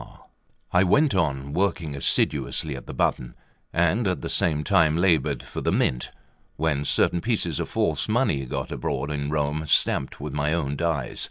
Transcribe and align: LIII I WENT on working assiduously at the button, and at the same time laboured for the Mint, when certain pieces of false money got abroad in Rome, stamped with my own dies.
LIII 0.01 0.07
I 0.73 0.83
WENT 0.83 1.13
on 1.13 1.53
working 1.53 1.95
assiduously 1.95 2.75
at 2.75 2.87
the 2.87 2.93
button, 2.95 3.35
and 3.71 4.07
at 4.07 4.21
the 4.21 4.29
same 4.29 4.63
time 4.63 4.97
laboured 4.97 5.43
for 5.43 5.61
the 5.61 5.71
Mint, 5.71 6.09
when 6.57 6.85
certain 6.85 7.21
pieces 7.21 7.59
of 7.59 7.69
false 7.69 8.09
money 8.09 8.43
got 8.47 8.71
abroad 8.71 9.11
in 9.11 9.29
Rome, 9.29 9.67
stamped 9.67 10.19
with 10.19 10.33
my 10.33 10.53
own 10.53 10.75
dies. 10.75 11.19